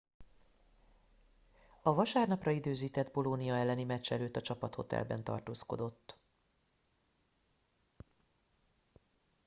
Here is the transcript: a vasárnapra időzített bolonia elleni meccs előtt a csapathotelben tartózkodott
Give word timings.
a 1.81 1.93
vasárnapra 1.93 2.51
időzített 2.51 3.11
bolonia 3.11 3.55
elleni 3.55 3.83
meccs 3.83 4.11
előtt 4.11 4.35
a 4.35 4.41
csapathotelben 4.41 5.23
tartózkodott 5.23 6.17